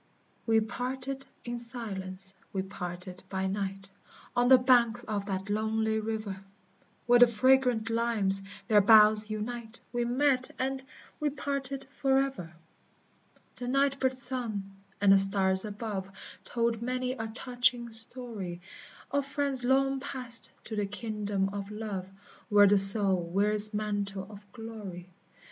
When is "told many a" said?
16.45-17.27